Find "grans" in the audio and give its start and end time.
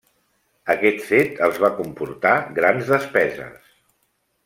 2.59-2.91